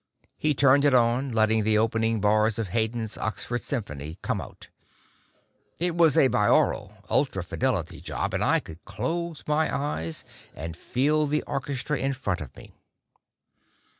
[0.39, 4.69] He turned it on, letting the opening bars of Haydn's Oxford Symphony come out.
[5.79, 10.25] It was a binaural, ultra fidelity job, and I could close my eyes
[10.55, 12.71] and feel the orchestra in front of me.